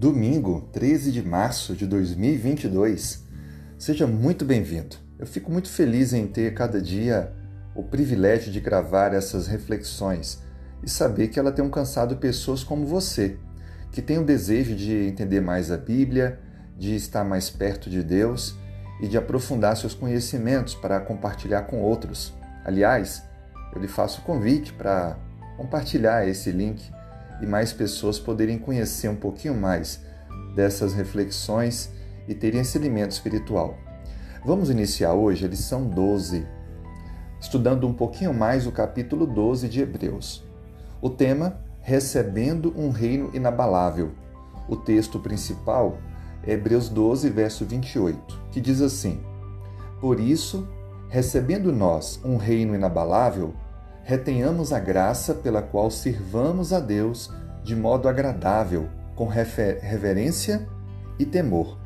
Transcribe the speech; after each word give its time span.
Domingo, 0.00 0.68
13 0.72 1.12
de 1.12 1.22
março 1.22 1.76
de 1.76 1.86
2022. 1.86 3.22
Seja 3.78 4.06
muito 4.06 4.46
bem-vindo. 4.46 4.96
Eu 5.18 5.26
fico 5.26 5.52
muito 5.52 5.68
feliz 5.68 6.14
em 6.14 6.26
ter 6.26 6.54
cada 6.54 6.80
dia 6.80 7.32
o 7.74 7.82
privilégio 7.82 8.50
de 8.50 8.60
gravar 8.60 9.12
essas 9.12 9.46
reflexões 9.46 10.42
e 10.82 10.88
saber 10.88 11.28
que 11.28 11.38
ela 11.38 11.52
tem 11.52 11.62
alcançado 11.62 12.16
pessoas 12.16 12.64
como 12.64 12.86
você, 12.86 13.36
que 13.92 14.00
tem 14.00 14.18
o 14.18 14.24
desejo 14.24 14.74
de 14.74 15.06
entender 15.06 15.42
mais 15.42 15.70
a 15.70 15.76
Bíblia, 15.76 16.40
de 16.78 16.94
estar 16.94 17.22
mais 17.22 17.50
perto 17.50 17.90
de 17.90 18.02
Deus 18.02 18.56
e 19.02 19.06
de 19.06 19.18
aprofundar 19.18 19.76
seus 19.76 19.94
conhecimentos 19.94 20.74
para 20.74 20.98
compartilhar 21.00 21.62
com 21.62 21.82
outros. 21.82 22.32
Aliás, 22.64 23.22
eu 23.74 23.80
lhe 23.80 23.88
faço 23.88 24.22
o 24.22 24.24
convite 24.24 24.72
para 24.72 25.18
compartilhar 25.60 26.26
esse 26.26 26.50
link 26.50 26.90
e 27.42 27.46
mais 27.46 27.70
pessoas 27.70 28.18
poderem 28.18 28.58
conhecer 28.58 29.08
um 29.08 29.14
pouquinho 29.14 29.54
mais 29.54 30.00
dessas 30.56 30.94
reflexões 30.94 31.90
e 32.26 32.34
terem 32.34 32.62
esse 32.62 32.78
alimento 32.78 33.10
espiritual. 33.10 33.76
Vamos 34.42 34.70
iniciar 34.70 35.12
hoje 35.12 35.44
a 35.44 35.48
lição 35.48 35.84
12, 35.86 36.46
estudando 37.38 37.86
um 37.86 37.92
pouquinho 37.92 38.32
mais 38.32 38.66
o 38.66 38.72
capítulo 38.72 39.26
12 39.26 39.68
de 39.68 39.82
Hebreus. 39.82 40.42
O 40.98 41.10
tema: 41.10 41.60
Recebendo 41.82 42.72
um 42.74 42.88
reino 42.88 43.30
inabalável. 43.34 44.12
O 44.66 44.76
texto 44.76 45.18
principal 45.18 45.98
é 46.42 46.54
Hebreus 46.54 46.88
12, 46.88 47.28
verso 47.28 47.66
28, 47.66 48.40
que 48.50 48.62
diz 48.62 48.80
assim: 48.80 49.20
Por 50.00 50.20
isso, 50.20 50.66
recebendo 51.10 51.70
nós 51.70 52.18
um 52.24 52.38
reino 52.38 52.74
inabalável, 52.74 53.54
retenhamos 54.04 54.72
a 54.72 54.78
graça 54.78 55.34
pela 55.34 55.62
qual 55.62 55.90
sirvamos 55.90 56.72
a 56.72 56.80
Deus 56.80 57.30
de 57.62 57.76
modo 57.76 58.08
agradável, 58.08 58.88
com 59.14 59.26
reverência 59.26 60.66
e 61.18 61.26
temor. 61.26 61.78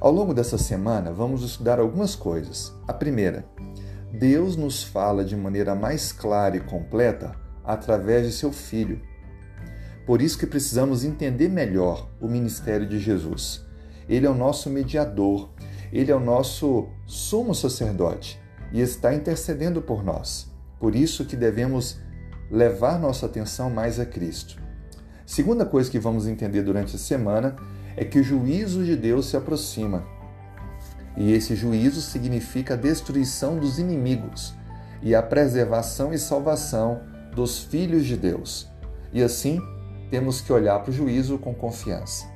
Ao 0.00 0.10
longo 0.10 0.32
dessa 0.32 0.56
semana, 0.56 1.12
vamos 1.12 1.42
estudar 1.42 1.78
algumas 1.78 2.14
coisas. 2.14 2.72
A 2.86 2.92
primeira, 2.92 3.44
Deus 4.12 4.56
nos 4.56 4.82
fala 4.82 5.24
de 5.24 5.36
maneira 5.36 5.74
mais 5.74 6.12
clara 6.12 6.56
e 6.56 6.60
completa 6.60 7.34
através 7.64 8.26
de 8.26 8.32
seu 8.32 8.50
Filho. 8.50 9.00
Por 10.06 10.22
isso 10.22 10.38
que 10.38 10.46
precisamos 10.46 11.04
entender 11.04 11.48
melhor 11.48 12.08
o 12.18 12.26
ministério 12.26 12.88
de 12.88 12.98
Jesus. 12.98 13.66
Ele 14.08 14.24
é 14.24 14.30
o 14.30 14.34
nosso 14.34 14.70
mediador, 14.70 15.50
ele 15.92 16.10
é 16.10 16.16
o 16.16 16.20
nosso 16.20 16.88
sumo 17.06 17.54
sacerdote 17.54 18.40
e 18.72 18.80
está 18.80 19.14
intercedendo 19.14 19.82
por 19.82 20.02
nós. 20.02 20.50
Por 20.78 20.94
isso 20.94 21.24
que 21.24 21.36
devemos 21.36 21.98
levar 22.50 22.98
nossa 22.98 23.26
atenção 23.26 23.68
mais 23.68 23.98
a 23.98 24.06
Cristo. 24.06 24.60
Segunda 25.26 25.66
coisa 25.66 25.90
que 25.90 25.98
vamos 25.98 26.26
entender 26.26 26.62
durante 26.62 26.96
a 26.96 26.98
semana 26.98 27.56
é 27.96 28.04
que 28.04 28.18
o 28.18 28.24
juízo 28.24 28.84
de 28.84 28.96
Deus 28.96 29.26
se 29.26 29.36
aproxima. 29.36 30.06
E 31.16 31.32
esse 31.32 31.56
juízo 31.56 32.00
significa 32.00 32.74
a 32.74 32.76
destruição 32.76 33.58
dos 33.58 33.78
inimigos 33.78 34.54
e 35.02 35.14
a 35.14 35.22
preservação 35.22 36.12
e 36.12 36.18
salvação 36.18 37.02
dos 37.34 37.58
filhos 37.58 38.06
de 38.06 38.16
Deus. 38.16 38.68
E 39.12 39.22
assim, 39.22 39.60
temos 40.10 40.40
que 40.40 40.52
olhar 40.52 40.78
para 40.80 40.90
o 40.90 40.94
juízo 40.94 41.38
com 41.38 41.54
confiança. 41.54 42.26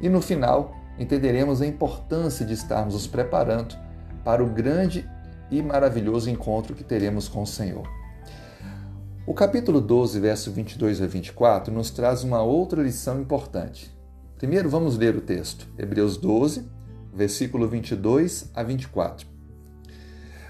E 0.00 0.08
no 0.08 0.20
final, 0.20 0.76
entenderemos 0.98 1.60
a 1.60 1.66
importância 1.66 2.44
de 2.44 2.54
estarmos 2.54 2.94
nos 2.94 3.06
preparando 3.06 3.74
para 4.24 4.44
o 4.44 4.46
grande 4.46 5.08
e 5.50 5.62
maravilhoso 5.62 6.30
encontro 6.30 6.74
que 6.74 6.84
teremos 6.84 7.28
com 7.28 7.42
o 7.42 7.46
Senhor. 7.46 7.88
O 9.26 9.34
capítulo 9.34 9.80
12, 9.80 10.18
verso 10.18 10.50
22 10.50 11.02
a 11.02 11.06
24, 11.06 11.72
nos 11.72 11.90
traz 11.90 12.24
uma 12.24 12.42
outra 12.42 12.82
lição 12.82 13.20
importante. 13.20 13.94
Primeiro 14.38 14.68
vamos 14.68 14.96
ler 14.96 15.14
o 15.14 15.20
texto, 15.20 15.68
Hebreus 15.78 16.16
12, 16.16 16.66
versículo 17.12 17.68
22 17.68 18.50
a 18.54 18.62
24. 18.62 19.26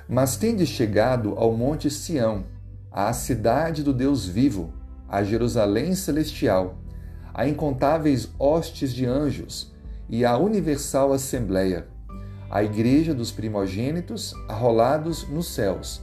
Mas 0.08 0.36
tendes 0.36 0.68
chegado 0.68 1.34
ao 1.36 1.52
monte 1.52 1.90
Sião, 1.90 2.44
à 2.90 3.12
cidade 3.12 3.82
do 3.82 3.92
Deus 3.92 4.26
vivo, 4.26 4.72
a 5.08 5.22
Jerusalém 5.22 5.94
celestial, 5.94 6.78
a 7.34 7.46
incontáveis 7.46 8.28
hostes 8.38 8.92
de 8.92 9.04
anjos 9.06 9.74
e 10.08 10.24
à 10.24 10.36
universal 10.38 11.12
assembleia 11.12 11.86
à 12.50 12.64
Igreja 12.64 13.14
dos 13.14 13.30
primogênitos 13.30 14.34
arrolados 14.48 15.28
nos 15.28 15.48
céus, 15.48 16.02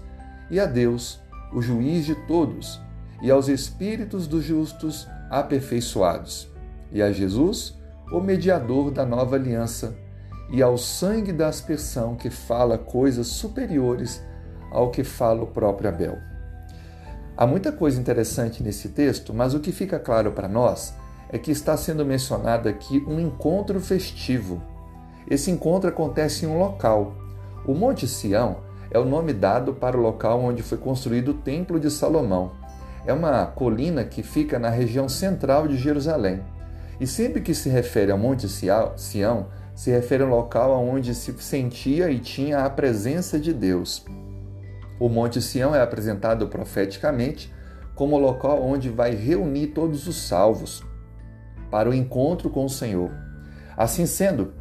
e 0.49 0.59
a 0.59 0.65
Deus, 0.65 1.19
o 1.53 1.61
juiz 1.61 2.05
de 2.05 2.15
todos, 2.25 2.79
e 3.21 3.29
aos 3.29 3.49
espíritos 3.49 4.27
dos 4.27 4.43
justos 4.43 5.07
aperfeiçoados, 5.29 6.49
e 6.91 7.01
a 7.01 7.11
Jesus, 7.11 7.75
o 8.11 8.21
mediador 8.21 8.91
da 8.91 9.05
nova 9.05 9.35
aliança, 9.35 9.97
e 10.49 10.61
ao 10.61 10.77
sangue 10.77 11.33
da 11.33 11.49
aspersão 11.49 12.15
que 12.15 12.29
fala 12.29 12.77
coisas 12.77 13.27
superiores 13.27 14.23
ao 14.71 14.91
que 14.91 15.03
fala 15.03 15.43
o 15.43 15.47
próprio 15.47 15.89
Abel. 15.89 16.17
Há 17.35 17.45
muita 17.45 17.71
coisa 17.71 17.99
interessante 17.99 18.63
nesse 18.63 18.89
texto, 18.89 19.33
mas 19.33 19.53
o 19.53 19.59
que 19.59 19.73
fica 19.73 19.99
claro 19.99 20.31
para 20.31 20.47
nós 20.47 20.93
é 21.29 21.37
que 21.37 21.51
está 21.51 21.75
sendo 21.75 22.05
mencionado 22.05 22.69
aqui 22.69 23.03
um 23.05 23.19
encontro 23.19 23.79
festivo 23.81 24.61
esse 25.29 25.51
encontro 25.51 25.89
acontece 25.89 26.45
em 26.45 26.47
um 26.47 26.57
local. 26.57 27.13
O 27.65 27.73
Monte 27.73 28.07
Sião 28.07 28.57
é 28.89 28.97
o 28.97 29.05
nome 29.05 29.33
dado 29.33 29.73
para 29.73 29.97
o 29.97 30.01
local 30.01 30.41
onde 30.41 30.63
foi 30.63 30.77
construído 30.77 31.29
o 31.29 31.33
Templo 31.33 31.79
de 31.79 31.91
Salomão. 31.91 32.51
É 33.05 33.11
uma 33.11 33.45
colina 33.45 34.03
que 34.03 34.23
fica 34.23 34.57
na 34.57 34.69
região 34.69 35.09
central 35.09 35.67
de 35.67 35.77
Jerusalém. 35.77 36.41
E 36.99 37.05
sempre 37.05 37.41
que 37.41 37.53
se 37.53 37.69
refere 37.69 38.11
ao 38.11 38.17
Monte 38.17 38.47
Sião, 38.47 39.47
se 39.75 39.91
refere 39.91 40.23
ao 40.23 40.29
local 40.29 40.71
onde 40.83 41.13
se 41.13 41.33
sentia 41.39 42.09
e 42.09 42.19
tinha 42.19 42.65
a 42.65 42.69
presença 42.69 43.39
de 43.39 43.53
Deus. 43.53 44.05
O 44.99 45.07
Monte 45.09 45.41
Sião 45.41 45.75
é 45.75 45.81
apresentado 45.81 46.47
profeticamente 46.47 47.53
como 47.93 48.15
o 48.15 48.19
local 48.19 48.63
onde 48.63 48.89
vai 48.89 49.13
reunir 49.13 49.67
todos 49.67 50.07
os 50.07 50.15
salvos 50.15 50.83
para 51.69 51.89
o 51.89 51.93
encontro 51.93 52.49
com 52.49 52.65
o 52.65 52.69
Senhor. 52.69 53.11
Assim 53.75 54.05
sendo, 54.05 54.53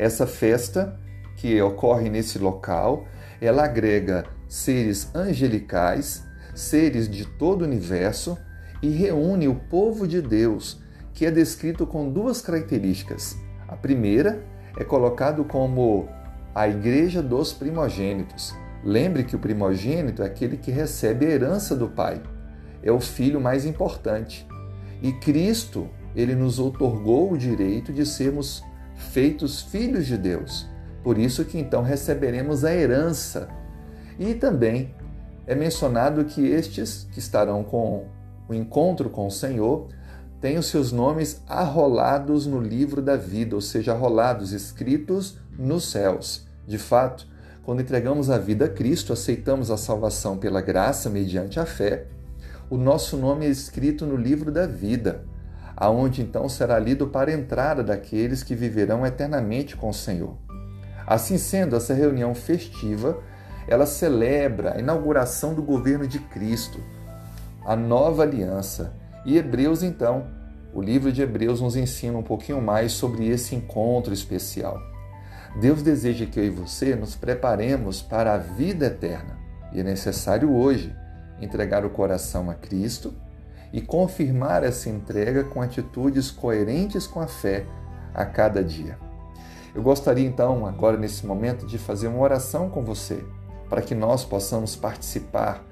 essa 0.00 0.26
festa 0.26 0.98
que 1.36 1.60
ocorre 1.60 2.08
nesse 2.08 2.38
local, 2.38 3.06
ela 3.38 3.64
agrega 3.64 4.24
seres 4.48 5.14
angelicais, 5.14 6.24
seres 6.54 7.08
de 7.08 7.26
todo 7.26 7.62
o 7.62 7.64
universo 7.64 8.38
e 8.82 8.88
reúne 8.88 9.46
o 9.46 9.54
povo 9.54 10.08
de 10.08 10.22
Deus, 10.22 10.80
que 11.12 11.26
é 11.26 11.30
descrito 11.30 11.86
com 11.86 12.10
duas 12.10 12.40
características. 12.40 13.36
A 13.68 13.76
primeira 13.76 14.42
é 14.78 14.84
colocado 14.84 15.44
como 15.44 16.08
a 16.54 16.66
igreja 16.66 17.22
dos 17.22 17.52
primogênitos. 17.52 18.54
Lembre 18.82 19.22
que 19.22 19.36
o 19.36 19.38
primogênito 19.38 20.22
é 20.22 20.26
aquele 20.26 20.56
que 20.56 20.70
recebe 20.70 21.26
a 21.26 21.30
herança 21.30 21.76
do 21.76 21.88
pai. 21.88 22.22
É 22.82 22.90
o 22.90 23.00
filho 23.00 23.38
mais 23.38 23.66
importante. 23.66 24.48
E 25.02 25.12
Cristo, 25.12 25.90
ele 26.16 26.34
nos 26.34 26.58
otorgou 26.58 27.32
o 27.32 27.36
direito 27.36 27.92
de 27.92 28.06
sermos 28.06 28.64
feitos 29.00 29.62
filhos 29.62 30.06
de 30.06 30.16
Deus. 30.16 30.68
Por 31.02 31.18
isso 31.18 31.44
que 31.44 31.58
então 31.58 31.82
receberemos 31.82 32.64
a 32.64 32.74
herança. 32.74 33.48
E 34.18 34.34
também 34.34 34.94
é 35.46 35.54
mencionado 35.54 36.24
que 36.24 36.46
estes 36.46 37.08
que 37.10 37.18
estarão 37.18 37.64
com 37.64 38.06
o 38.48 38.54
encontro 38.54 39.08
com 39.08 39.26
o 39.26 39.30
Senhor 39.30 39.88
têm 40.40 40.58
os 40.58 40.66
seus 40.66 40.92
nomes 40.92 41.42
arrolados 41.48 42.46
no 42.46 42.60
livro 42.60 43.02
da 43.02 43.16
vida, 43.16 43.54
ou 43.54 43.60
seja, 43.60 43.92
arrolados, 43.92 44.52
escritos 44.52 45.38
nos 45.58 45.90
céus. 45.90 46.46
De 46.66 46.78
fato, 46.78 47.26
quando 47.62 47.82
entregamos 47.82 48.30
a 48.30 48.38
vida 48.38 48.66
a 48.66 48.68
Cristo, 48.68 49.12
aceitamos 49.12 49.70
a 49.70 49.76
salvação 49.76 50.36
pela 50.36 50.60
graça 50.60 51.10
mediante 51.10 51.60
a 51.60 51.66
fé, 51.66 52.06
o 52.70 52.76
nosso 52.76 53.16
nome 53.16 53.46
é 53.46 53.48
escrito 53.48 54.06
no 54.06 54.16
livro 54.16 54.52
da 54.52 54.64
vida 54.64 55.24
aonde 55.80 56.20
então 56.20 56.46
será 56.46 56.78
lido 56.78 57.06
para 57.06 57.30
a 57.30 57.34
entrada 57.34 57.82
daqueles 57.82 58.42
que 58.42 58.54
viverão 58.54 59.06
eternamente 59.06 59.74
com 59.74 59.88
o 59.88 59.94
Senhor. 59.94 60.36
Assim 61.06 61.38
sendo, 61.38 61.74
essa 61.74 61.94
reunião 61.94 62.34
festiva, 62.34 63.18
ela 63.66 63.86
celebra 63.86 64.76
a 64.76 64.78
inauguração 64.78 65.54
do 65.54 65.62
governo 65.62 66.06
de 66.06 66.18
Cristo, 66.18 66.78
a 67.64 67.74
nova 67.74 68.22
aliança. 68.22 68.92
E 69.24 69.38
Hebreus, 69.38 69.82
então, 69.82 70.26
o 70.74 70.82
livro 70.82 71.10
de 71.10 71.22
Hebreus 71.22 71.62
nos 71.62 71.74
ensina 71.74 72.18
um 72.18 72.22
pouquinho 72.22 72.60
mais 72.60 72.92
sobre 72.92 73.26
esse 73.26 73.54
encontro 73.54 74.12
especial. 74.12 74.78
Deus 75.60 75.82
deseja 75.82 76.26
que 76.26 76.38
eu 76.38 76.44
e 76.44 76.50
você 76.50 76.94
nos 76.94 77.16
preparemos 77.16 78.02
para 78.02 78.34
a 78.34 78.38
vida 78.38 78.86
eterna. 78.86 79.38
E 79.72 79.80
é 79.80 79.82
necessário 79.82 80.52
hoje 80.52 80.94
entregar 81.40 81.86
o 81.86 81.90
coração 81.90 82.50
a 82.50 82.54
Cristo 82.54 83.14
e 83.72 83.80
confirmar 83.80 84.64
essa 84.64 84.88
entrega 84.88 85.44
com 85.44 85.62
atitudes 85.62 86.30
coerentes 86.30 87.06
com 87.06 87.20
a 87.20 87.26
fé 87.26 87.66
a 88.14 88.24
cada 88.24 88.62
dia. 88.64 88.98
Eu 89.74 89.82
gostaria 89.82 90.26
então, 90.26 90.66
agora 90.66 90.96
nesse 90.96 91.24
momento, 91.24 91.66
de 91.66 91.78
fazer 91.78 92.08
uma 92.08 92.20
oração 92.20 92.68
com 92.68 92.82
você, 92.82 93.24
para 93.68 93.82
que 93.82 93.94
nós 93.94 94.24
possamos 94.24 94.74
participar 94.74 95.64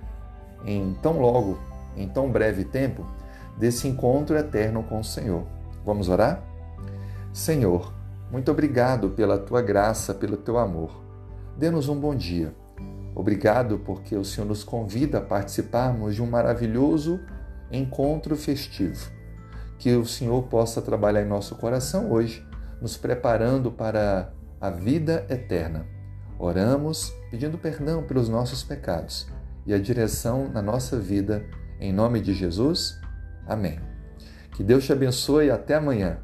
em 0.65 0.97
tão 1.03 1.21
logo 1.21 1.59
em 1.99 2.09
tão 2.09 2.31
breve 2.31 2.65
tempo, 2.65 3.05
desse 3.57 3.89
encontro 3.89 4.37
eterno 4.37 4.83
com 4.83 5.01
o 5.01 5.05
Senhor. 5.05 5.45
Vamos 5.85 6.09
orar? 6.09 6.43
Senhor, 7.33 7.93
muito 8.31 8.51
obrigado 8.51 9.11
pela 9.11 9.39
tua 9.39 9.61
graça, 9.61 10.15
pelo 10.15 10.37
teu 10.37 10.59
amor. 10.59 11.03
Dê-nos 11.57 11.89
um 11.89 11.99
bom 11.99 12.15
dia. 12.15 12.55
Obrigado 13.15 13.81
porque 13.81 14.15
o 14.15 14.25
Senhor 14.25 14.47
nos 14.47 14.63
convida 14.63 15.19
a 15.19 15.23
participarmos 15.23 16.15
de 16.15 16.23
um 16.23 16.27
maravilhoso 16.27 17.21
encontro 17.71 18.37
festivo. 18.37 19.11
Que 19.79 19.95
o 19.95 20.05
Senhor 20.05 20.43
possa 20.45 20.83
trabalhar 20.83 21.23
em 21.23 21.29
nosso 21.29 21.55
coração 21.57 22.11
hoje, 22.11 22.45
nos 22.81 22.97
preparando 22.97 23.71
para 23.71 24.33
a 24.61 24.71
vida 24.71 25.25
eterna. 25.29 25.87
Oramos 26.39 27.13
pedindo 27.31 27.59
perdão 27.59 28.03
pelos 28.03 28.29
nossos 28.29 28.63
pecados 28.63 29.29
e 29.67 29.75
a 29.75 29.79
direção 29.79 30.49
na 30.49 30.63
nossa 30.63 30.99
vida. 30.99 31.45
Em 31.81 31.93
nome 31.93 32.21
de 32.21 32.35
Jesus. 32.35 33.01
Amém. 33.47 33.81
Que 34.53 34.65
Deus 34.65 34.85
te 34.85 34.93
abençoe 34.93 35.47
e 35.47 35.51
até 35.51 35.77
amanhã 35.77 36.19